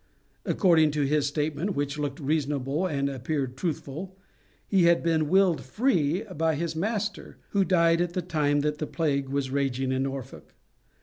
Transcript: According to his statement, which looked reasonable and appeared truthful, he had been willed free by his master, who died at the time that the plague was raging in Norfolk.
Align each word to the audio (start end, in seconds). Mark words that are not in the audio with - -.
According 0.45 0.89
to 0.93 1.03
his 1.03 1.27
statement, 1.27 1.75
which 1.75 1.99
looked 1.99 2.19
reasonable 2.19 2.87
and 2.87 3.07
appeared 3.07 3.55
truthful, 3.55 4.17
he 4.67 4.85
had 4.85 5.03
been 5.03 5.29
willed 5.29 5.61
free 5.63 6.23
by 6.23 6.55
his 6.55 6.75
master, 6.75 7.37
who 7.49 7.63
died 7.63 8.01
at 8.01 8.13
the 8.13 8.23
time 8.23 8.61
that 8.61 8.79
the 8.79 8.87
plague 8.87 9.29
was 9.29 9.51
raging 9.51 9.91
in 9.91 10.01
Norfolk. 10.01 10.55